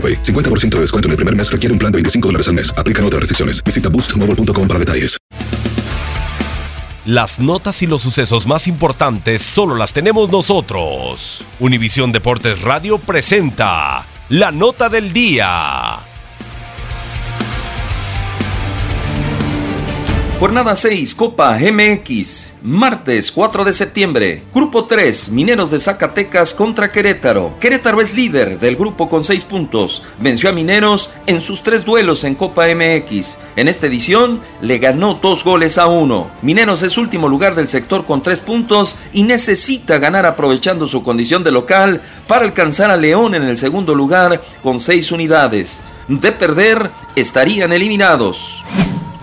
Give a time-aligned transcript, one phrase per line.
[0.00, 0.22] AroPay.
[0.22, 2.72] 50% de descuento en el primer mes requiere un plan de 25 dólares al mes.
[2.78, 3.62] Aplican otras restricciones.
[3.62, 5.18] Visita boostmobile.com para detalles.
[7.06, 11.46] Las notas y los sucesos más importantes solo las tenemos nosotros.
[11.58, 16.09] Univisión Deportes Radio presenta la nota del día.
[20.40, 24.42] Jornada 6, Copa MX, martes 4 de septiembre.
[24.54, 27.56] Grupo 3, Mineros de Zacatecas contra Querétaro.
[27.60, 30.02] Querétaro es líder del grupo con 6 puntos.
[30.18, 33.36] Venció a Mineros en sus tres duelos en Copa MX.
[33.54, 36.30] En esta edición le ganó dos goles a uno.
[36.40, 41.44] Mineros es último lugar del sector con 3 puntos y necesita ganar aprovechando su condición
[41.44, 45.82] de local para alcanzar a León en el segundo lugar con 6 unidades.
[46.08, 48.64] De perder, estarían eliminados.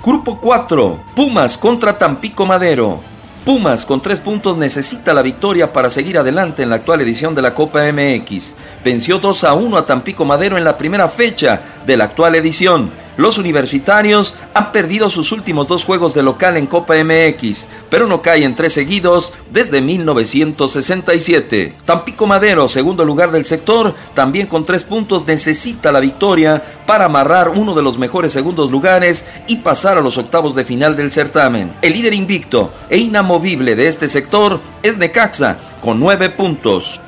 [0.07, 3.01] Grupo 4, Pumas contra Tampico Madero.
[3.43, 7.41] Pumas con tres puntos necesita la victoria para seguir adelante en la actual edición de
[7.41, 8.55] la Copa MX.
[8.85, 12.89] Venció 2 a 1 a Tampico Madero en la primera fecha de la actual edición.
[13.17, 18.21] Los universitarios han perdido sus últimos dos juegos de local en Copa MX, pero no
[18.21, 21.73] caen tres seguidos desde 1967.
[21.83, 27.49] Tampico Madero, segundo lugar del sector, también con tres puntos necesita la victoria para amarrar
[27.49, 31.73] uno de los mejores segundos lugares y pasar a los octavos de final del certamen.
[31.81, 37.01] El líder invicto e inamovible de este sector es Necaxa, con nueve puntos.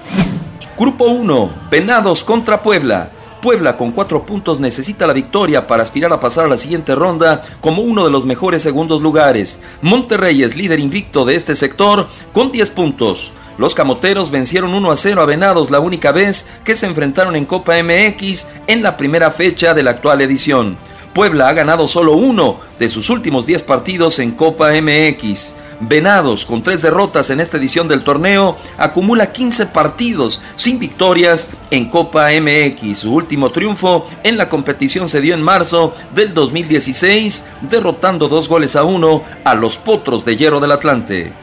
[0.79, 3.11] Grupo 1, Venados contra Puebla.
[3.41, 7.43] Puebla con cuatro puntos necesita la victoria para aspirar a pasar a la siguiente ronda
[7.61, 9.61] como uno de los mejores segundos lugares.
[9.81, 13.31] Monterrey es líder invicto de este sector con 10 puntos.
[13.57, 17.45] Los camoteros vencieron 1 a 0 a Venados la única vez que se enfrentaron en
[17.45, 20.77] Copa MX en la primera fecha de la actual edición.
[21.13, 25.53] Puebla ha ganado solo uno de sus últimos 10 partidos en Copa MX.
[25.81, 31.89] Venados, con tres derrotas en esta edición del torneo, acumula 15 partidos sin victorias en
[31.89, 32.99] Copa MX.
[32.99, 38.75] Su último triunfo en la competición se dio en marzo del 2016, derrotando dos goles
[38.75, 41.33] a uno a los Potros de Hierro del Atlante.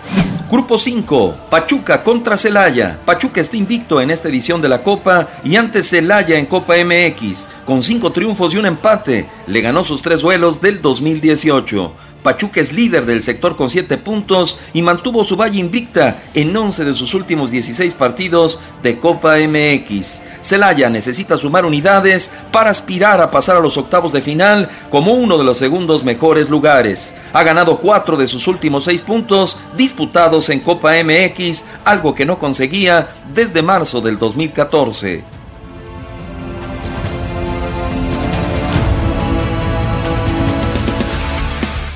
[0.49, 3.01] Grupo 5, Pachuca contra Celaya.
[3.05, 7.49] Pachuca está invicto en esta edición de la Copa y antes Celaya en Copa MX,
[7.65, 9.29] con cinco triunfos y un empate.
[9.49, 11.93] Le ganó sus tres duelos del 2018.
[12.27, 16.85] Pachuca es líder del sector con 7 puntos y mantuvo su valle invicta en 11
[16.85, 20.23] de sus últimos 16 partidos de Copa MX.
[20.41, 25.39] Celaya necesita sumar unidades para aspirar a pasar a los octavos de final como uno
[25.39, 27.15] de los segundos mejores lugares.
[27.33, 32.41] Ha ganado 4 de sus últimos 6 puntos disputados en Copa MX, algo que no
[32.41, 35.36] conseguía desde marzo del 2014.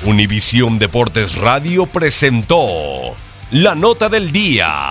[0.03, 3.15] Univisión Deportes Radio presentó
[3.51, 4.90] la nota del día.